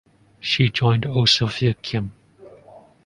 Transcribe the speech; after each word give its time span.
She 0.39 0.69
joined 0.71 1.03
Osoaviakhim. 1.05 2.09